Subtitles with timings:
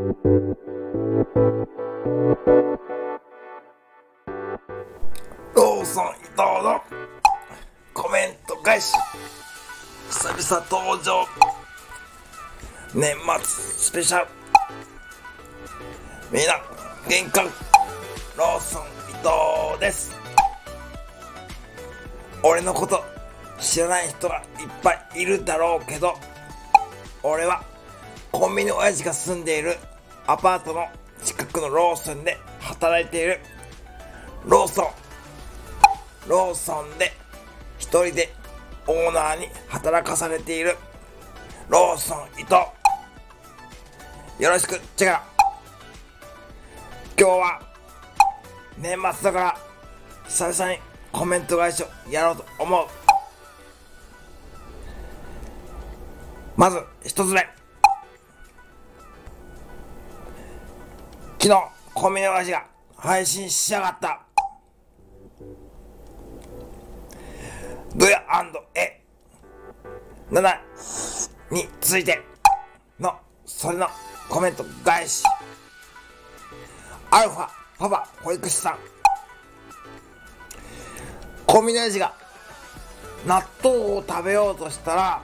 [0.00, 6.80] ローソン伊藤の
[7.92, 8.94] コメント返し。
[10.08, 11.26] 久々登場。
[12.94, 14.26] 年末スペシャル。
[16.32, 16.54] みんな
[17.06, 17.44] 玄関
[18.38, 18.86] ローソン伊
[19.18, 20.16] 藤です。
[22.42, 23.04] 俺のこと
[23.58, 24.44] 知らない人がいっ
[24.82, 26.14] ぱいいるだろうけど
[27.22, 27.62] 俺は
[28.32, 29.76] コンビニ親父が住んでいる
[30.30, 30.86] アパートの
[31.24, 33.40] 近くのローソンで働いている。
[34.46, 34.86] ローソン。
[36.28, 37.10] ローソンで
[37.80, 38.32] 一人で
[38.86, 40.76] オーナーに働かされている。
[41.68, 42.54] ローソン伊藤。
[44.38, 44.80] よろしく。
[44.96, 45.24] チェカ
[47.18, 47.60] 今日は
[48.78, 49.58] 年末だから
[50.28, 50.78] 久々に
[51.10, 52.86] コメント返しをやろうと思う。
[56.56, 57.59] まず一つ目。
[61.42, 61.58] 昨日
[61.94, 62.66] コンビニ親父が
[62.98, 64.20] 配信しやがった。
[67.96, 68.22] ドヤ
[68.74, 69.00] エ。
[70.30, 70.58] 7
[71.50, 72.20] について
[72.98, 73.16] の
[73.46, 73.86] それの
[74.28, 75.24] コメント返し。
[77.10, 78.78] アルファパパ保育士さん。
[81.46, 82.14] コンビニ親父が
[83.26, 85.22] 納豆を食べようとしたら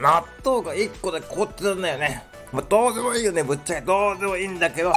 [0.00, 3.86] 納豆が1個で凍ってたんだよね、まあ、どうでもいいよねぶっちゃけ。
[3.86, 4.92] どうでもいいんだけど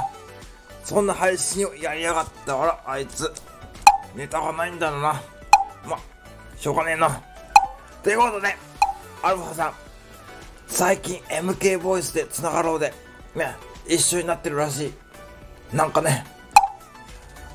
[0.84, 3.32] そんな配信をやりやがったあらあいつ。
[4.16, 5.22] ネタがないんだろうな。
[5.86, 6.00] ま
[6.58, 7.22] しょうがねえな。
[8.04, 8.56] ということで
[9.22, 9.74] アルファさん。
[10.68, 12.94] 最近 MK ボイスでつながろうで。
[13.36, 13.56] ね
[13.88, 14.94] 一緒になってるらしい。
[15.76, 16.26] なんかね。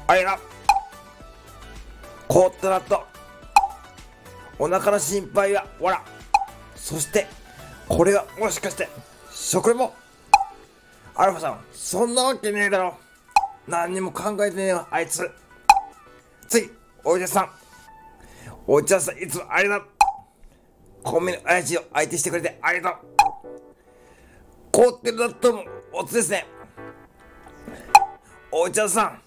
[0.07, 0.39] あれが
[2.29, 3.05] 凍った納豆。
[4.59, 6.05] お腹の心配はわら。
[6.75, 7.27] そして
[7.89, 8.89] これはもしかして
[9.39, 9.93] 食レポ
[11.15, 12.97] アルファさんそんなわけねえだろ。
[13.69, 15.31] 何にも考えてねえよあいつ。
[16.49, 16.71] 次
[17.05, 17.51] おいでさん。
[18.67, 19.89] お茶さんいつもありがとう。
[21.03, 23.61] コンビニの親父を相手してくれてありがとう。
[24.73, 26.47] 凍ってる納豆もおつですね。
[28.51, 29.21] お茶さん。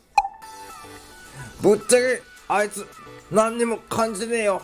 [1.61, 2.85] ぶっちゃけあいつ
[3.29, 4.61] 何にも感じてねえよ。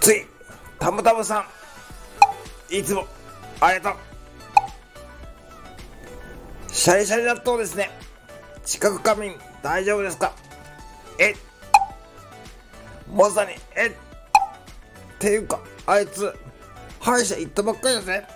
[0.00, 0.26] 次
[0.78, 1.57] たむたむさん。
[2.70, 3.06] いつも
[3.60, 4.00] ありがとう。
[6.72, 7.90] シャリシャリ納豆ですね。
[8.64, 10.32] 近く仮眠大丈夫ですか？
[11.18, 11.34] え
[13.12, 13.92] まさにえっ。
[15.18, 16.32] ていうかあいつ
[17.00, 18.26] 歯医者行ったばっかりだぜ。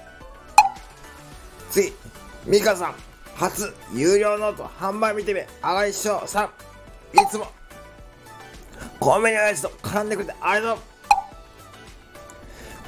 [1.71, 1.93] 次
[2.47, 2.95] ミカさん。
[3.35, 6.47] 初有料ノート販売見てみあがりしょうさん。
[7.17, 7.47] いつも。
[8.99, 10.83] コンビニのやつと絡んでくれてありがとう。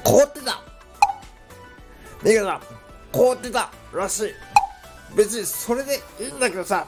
[0.03, 0.61] 凍ってた。
[2.23, 2.61] ミカさ
[3.11, 4.33] 凍ってたらしい。
[5.15, 6.87] 別にそれでいいんだけどさ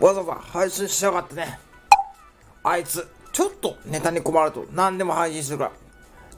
[0.00, 1.58] わざわざ配信しやがってね。
[2.62, 5.72] あいつちょっとネタに困ると何でも配信するから。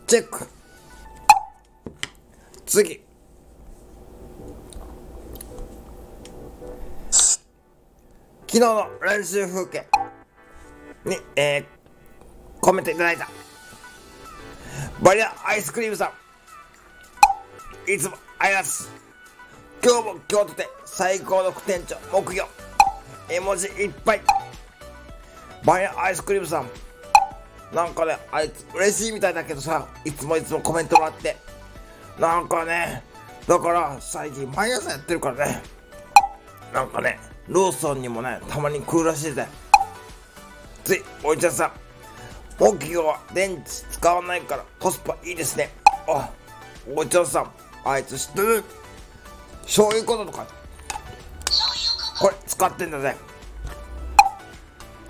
[0.07, 0.47] チェック。
[2.67, 3.03] 次。
[7.11, 9.87] 昨日の練習風景。
[11.05, 11.65] に、えー、
[12.61, 13.29] コメントいただいた。
[15.03, 16.28] バリアアイスクリームさん。
[17.89, 18.71] いつもありがとう
[19.83, 22.47] 今日も今日とて最高の副店長木魚。
[23.31, 24.21] 絵文字いっぱい。
[25.65, 26.69] バリアアイスクリームさん。
[27.75, 31.39] なんかねあいつ嬉しいみたいだけどさいつもいつもコメントもらって。
[32.21, 33.03] なんかね
[33.47, 35.63] だから最近毎朝やってるからね。
[36.75, 39.47] なんかねローソンにもねたまに来るらしいぜ。
[40.85, 41.73] ついおいちゃんさん。
[42.59, 45.71] 木魚は電池使わないからコスパいいですね。
[46.07, 46.29] あ
[46.95, 47.51] おいちゃんさん。
[47.91, 48.65] あいつ知ってる？
[49.63, 50.47] 醤油粉とか。
[52.21, 53.17] これ使ってんだぜ。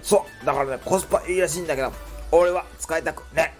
[0.02, 1.92] そうだからねコスパいいらしいんだけど
[2.30, 3.54] 俺は使いたくね。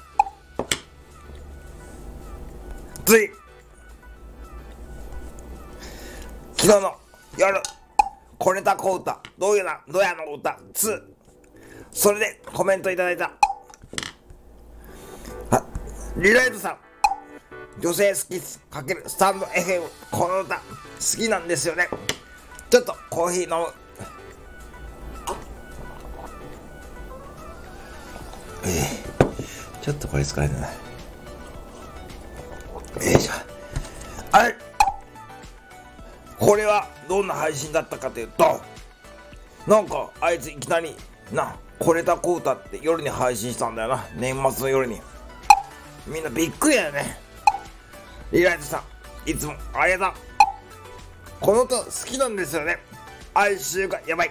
[3.05, 3.29] 次。
[6.56, 6.94] 昨日の
[7.37, 7.62] 夜
[8.38, 9.20] これた小歌。
[9.37, 11.03] どういうなどやの歌？2
[11.91, 13.32] それでコメントいただいた。
[16.17, 16.88] リライトさん。
[17.81, 18.41] 女性好き
[18.71, 20.63] かけるスタンド FM この歌好
[21.17, 21.89] きなんですよね。
[22.71, 23.73] ちょっとコーヒー飲む。
[28.65, 30.73] えー、ちょっとこれ疲れたなよ
[32.99, 33.33] いしょ
[34.33, 34.43] あ。
[34.43, 34.57] れ。
[36.39, 38.61] これはどんな配信だったかというと
[39.67, 40.95] なんかあいついきなり
[41.33, 44.05] なこれだこうたって夜に配信したんだよな。
[44.17, 45.01] 年末の夜に。
[46.09, 47.28] みんなびっくりだよね。
[48.31, 48.83] リライトさ
[49.27, 50.21] んいつもありがとう。
[51.41, 52.79] この歌好きなんですよね。
[53.35, 54.31] 哀愁がやばい。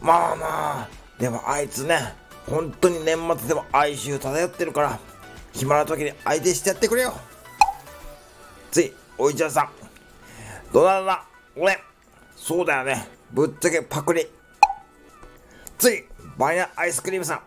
[0.00, 0.46] まあま
[0.82, 1.98] あでもあいつね
[2.46, 4.98] 本当に年末でも哀愁漂ってるから
[5.52, 7.14] 暇な時に相手してやってくれよ。
[8.70, 9.70] ついおいちゃんさん
[10.72, 11.24] どなだ？
[11.56, 11.78] 俺。
[12.36, 13.08] そうだよね。
[13.32, 14.26] ぶっちゃけパクリ。
[15.78, 16.04] つい
[16.36, 17.40] バニラアイスクリームさん。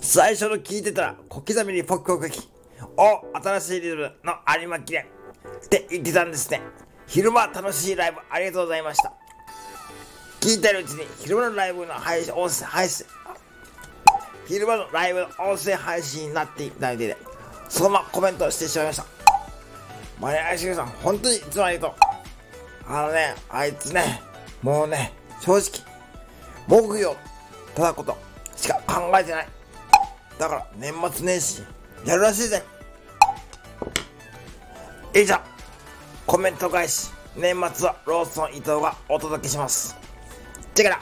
[0.00, 2.48] 最初の聞いてたら小刻みにポックを書き。
[2.96, 5.06] お新しいリズムの有馬記念っ
[5.68, 6.60] て言ってたんですね。
[7.06, 9.12] 昼間楽しいライブありがとうございました。
[10.40, 13.06] 聞いてるうちに昼間のライブの配信音声配信
[14.46, 17.16] 昼間のライブの音声配信になっていただいて
[17.68, 19.06] そのままコメントしてしまいました。
[20.20, 22.92] マネアイシさん本当にいつもありがとう。
[22.92, 24.22] あのねあいつね
[24.62, 25.62] もうね正直
[26.66, 27.16] 木曜
[27.74, 28.16] ただこと
[28.56, 29.48] しか考えてない。
[30.38, 31.62] だから年末年始
[32.04, 32.62] やるらしいぜ。
[35.14, 35.36] 以上
[36.26, 39.96] コメント返し年末はローソン伊藤がお届けします。
[40.74, 41.00] チェケラ